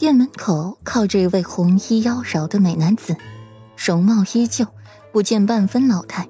[0.00, 3.14] 店门口靠着一位红衣妖娆的美男子，
[3.76, 4.66] 容貌依旧，
[5.12, 6.26] 不见半分老态。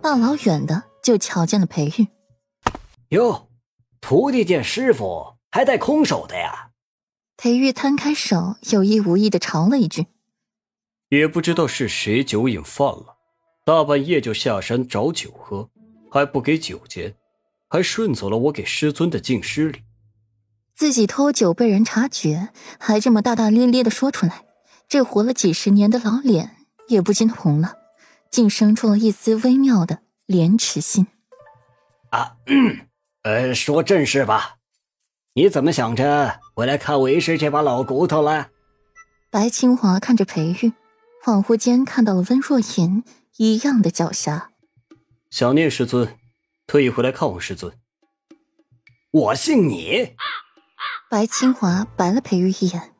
[0.00, 2.08] 大老远的就瞧见了裴玉。
[3.10, 3.50] 哟，
[4.00, 6.70] 徒弟见师傅还带空手的呀？
[7.36, 10.06] 裴玉摊开手，有意无意的嘲了一句。
[11.10, 13.18] 也不知道是谁酒瘾犯了，
[13.66, 15.68] 大半夜就下山找酒喝，
[16.10, 17.14] 还不给酒钱，
[17.68, 19.80] 还顺走了我给师尊的敬师礼。
[20.74, 22.48] 自己偷酒被人察觉，
[22.78, 24.44] 还这么大大咧咧的说出来，
[24.88, 26.56] 这活了几十年的老脸
[26.88, 27.74] 也不禁红了，
[28.30, 31.06] 竟生出了一丝微妙的廉耻心。
[32.10, 32.36] 啊，
[33.22, 34.56] 呃，说正事吧，
[35.34, 38.48] 你怎么想着回来看为师这把老骨头了？
[39.30, 40.72] 白清华看着裴玉。
[41.24, 43.04] 恍惚间看到了温若言
[43.36, 44.46] 一样的狡黠，
[45.30, 46.18] 想念师尊，
[46.66, 47.72] 特意回来看望师尊。
[49.12, 50.16] 我信你。
[51.12, 52.94] 白清华白了裴玉一眼，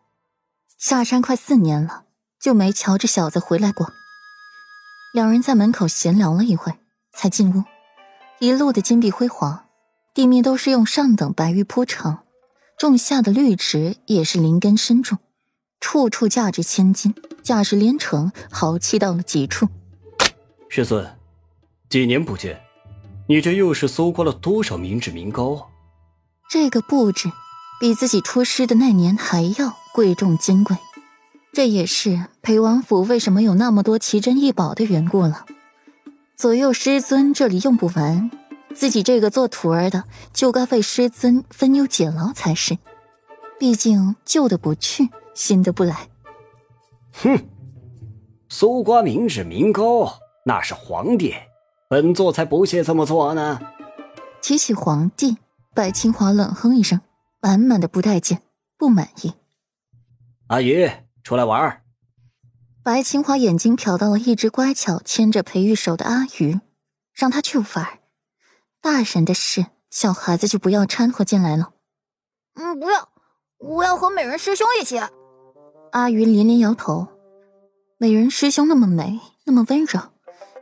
[0.76, 2.04] 下山快四年了，
[2.38, 3.90] 就没瞧这小子回来过。
[5.14, 6.74] 两人在门口闲聊了一会，
[7.14, 7.64] 才进屋。
[8.38, 9.64] 一路的金碧辉煌，
[10.12, 12.18] 地面都是用上等白玉铺成，
[12.78, 15.16] 种下的绿植也是林根深重。
[15.80, 19.70] 处处价值千金，价值连城，豪气到了极处。
[20.68, 21.18] 师尊，
[21.88, 22.60] 几年不见，
[23.26, 25.64] 你这又是搜刮了多少民脂民膏啊？
[26.50, 27.32] 这个布置
[27.82, 30.76] 比自己出师的那年还要贵重金贵，
[31.52, 35.46] 这也是裴王府为什么有那么多奇珍异宝的缘故了。
[36.36, 38.30] 左右师尊这里用不完，
[38.72, 42.78] 自己这个做徒儿的就该为师尊分忧解劳才是。
[43.58, 45.08] 毕竟旧的不去。
[45.34, 46.08] 新的不来，
[47.14, 47.36] 哼！
[48.48, 51.34] 搜刮民脂民膏，那是皇帝，
[51.88, 53.58] 本座才不屑这么做呢。
[54.40, 55.38] 提起皇帝，
[55.74, 57.00] 白清华冷哼一声，
[57.42, 58.40] 满满的不待见、
[58.78, 59.34] 不满意。
[60.46, 60.88] 阿鱼，
[61.24, 61.82] 出来玩。
[62.84, 66.60] 白清华眼睛瞟到了一只乖巧牵着裴玉手的阿鱼，
[67.12, 67.98] 让他去玩。
[68.80, 71.72] 大人的事，小孩子就不要掺和进来了。
[72.54, 73.08] 嗯，不要，
[73.58, 75.00] 我要和美人师兄一起。
[75.90, 77.08] 阿鱼连连摇头，
[77.98, 80.00] 美人师兄那么美，那么温柔，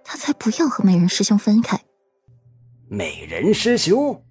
[0.03, 1.79] 他才不要和美人师兄分开。
[2.89, 4.25] 美人师兄，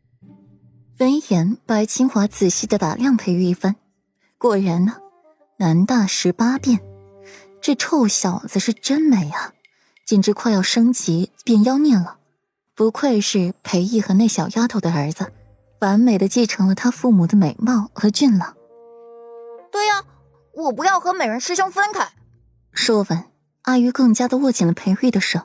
[0.99, 3.77] 闻言，白清华仔细的打量裴玉一番，
[4.37, 4.97] 果然呢，
[5.57, 6.81] 男大十八变，
[7.61, 9.53] 这臭小子是真美啊，
[10.05, 12.17] 简直快要升级变妖孽了。
[12.75, 15.31] 不愧是裴毅和那小丫头的儿子，
[15.79, 18.57] 完美的继承了他父母的美貌和俊朗。
[19.71, 20.03] 对呀。
[20.51, 22.11] 我不要和美人师兄分开。
[22.73, 23.31] 说完，
[23.61, 25.43] 阿玉更加的握紧了裴玉的手，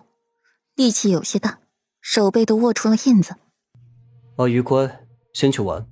[0.74, 1.60] 力气有些大，
[2.00, 3.36] 手背都握出了印子。
[4.36, 5.03] 阿玉乖，
[5.34, 5.86] 先去玩。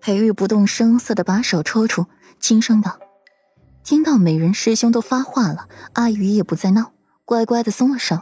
[0.00, 2.06] 裴玉不动声色的把手抽出，
[2.38, 3.00] 轻声道
[3.82, 6.92] ：“听到美人师兄都发话了，阿鱼也不再闹，
[7.24, 8.16] 乖乖的松了手，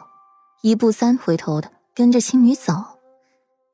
[0.62, 2.72] 一步三回头的跟着青女走。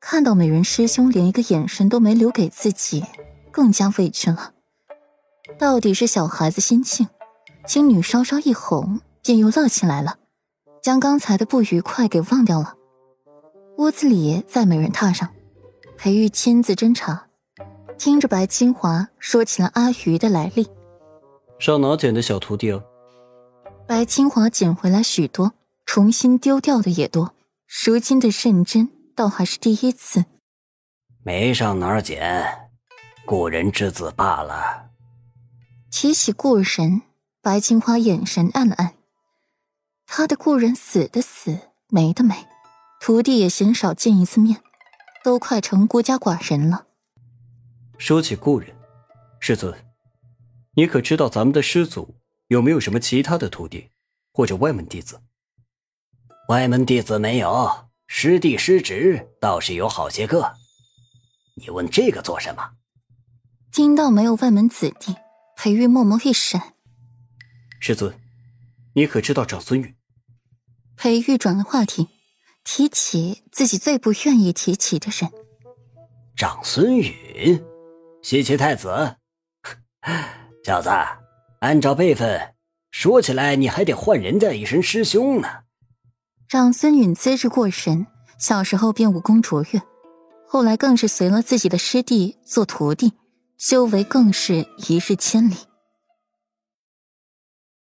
[0.01, 3.05] 看到美人师兄连一个眼神都没留给自己，
[3.51, 4.51] 更加委屈了。”
[5.57, 7.07] 到底是小孩子心性，
[7.67, 10.17] 青女稍稍一哄，便又乐起来了，
[10.81, 12.75] 将刚才的不愉快给忘掉了。
[13.77, 15.29] 屋子里在美人榻上，
[16.03, 17.27] 裴玉亲自侦查，
[17.95, 20.67] 听着白清华说起了阿鱼的来历。
[21.59, 22.81] 上哪捡的小徒弟啊？
[23.87, 25.53] 白清华捡回来许多，
[25.85, 27.35] 重新丢掉的也多，
[27.85, 30.25] 如今的认真倒还是第一次。
[31.23, 32.71] 没上哪儿捡，
[33.27, 34.89] 故人之子罢了。
[35.91, 37.03] 提起故人，
[37.43, 38.95] 白清华眼神暗了暗。
[40.07, 41.59] 他的故人死的死，
[41.89, 42.47] 没的没，
[42.99, 44.63] 徒弟也鲜少见一次面，
[45.23, 46.87] 都快成孤家寡人了。
[47.97, 48.75] 说起故人，
[49.39, 49.73] 师尊，
[50.73, 52.15] 你可知道咱们的师祖
[52.47, 53.89] 有没有什么其他的徒弟，
[54.33, 55.21] 或者外门弟子？
[56.47, 60.53] 外门弟子没有，师弟师侄倒是有好些个。
[61.55, 62.71] 你问这个做什么？
[63.71, 65.15] 听到没有外门子弟。
[65.57, 66.73] 裴玉默默一闪，
[67.79, 68.19] 师尊，
[68.93, 69.95] 你可知道长孙允？
[70.95, 72.07] 裴玉转了话题，
[72.73, 75.29] 提起自己最不愿意提起的人。
[76.37, 77.61] 长孙允，
[78.21, 79.17] 西岐太子。
[80.63, 80.89] 小子，
[81.59, 82.53] 按照辈分，
[82.89, 85.49] 说起来你还得唤人家一声师兄呢。
[86.47, 88.07] 长孙允资质过人，
[88.39, 89.81] 小时候便武功卓越，
[90.47, 93.11] 后来更是随了自己的师弟做徒弟。
[93.57, 95.55] 修为更是一日千里。